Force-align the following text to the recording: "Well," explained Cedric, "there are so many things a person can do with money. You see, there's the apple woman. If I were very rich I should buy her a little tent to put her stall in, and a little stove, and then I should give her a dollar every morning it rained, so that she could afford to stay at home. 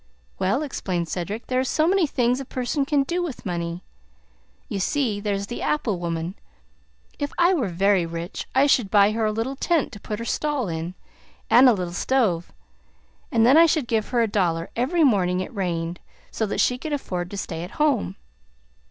"Well," 0.39 0.63
explained 0.63 1.07
Cedric, 1.09 1.45
"there 1.45 1.59
are 1.59 1.63
so 1.63 1.87
many 1.87 2.07
things 2.07 2.39
a 2.39 2.45
person 2.45 2.85
can 2.85 3.03
do 3.03 3.21
with 3.21 3.45
money. 3.45 3.83
You 4.67 4.79
see, 4.79 5.19
there's 5.19 5.45
the 5.45 5.61
apple 5.61 5.99
woman. 5.99 6.33
If 7.19 7.31
I 7.37 7.53
were 7.53 7.67
very 7.67 8.07
rich 8.07 8.47
I 8.55 8.65
should 8.65 8.89
buy 8.89 9.11
her 9.11 9.25
a 9.25 9.31
little 9.31 9.55
tent 9.55 9.91
to 9.91 9.99
put 9.99 10.17
her 10.17 10.25
stall 10.25 10.67
in, 10.69 10.95
and 11.51 11.69
a 11.69 11.73
little 11.73 11.93
stove, 11.93 12.51
and 13.31 13.45
then 13.45 13.57
I 13.57 13.67
should 13.67 13.87
give 13.87 14.07
her 14.09 14.23
a 14.23 14.27
dollar 14.27 14.71
every 14.75 15.03
morning 15.03 15.39
it 15.39 15.53
rained, 15.53 15.99
so 16.31 16.47
that 16.47 16.59
she 16.61 16.79
could 16.79 16.93
afford 16.93 17.29
to 17.29 17.37
stay 17.37 17.63
at 17.63 17.69
home. 17.77 18.15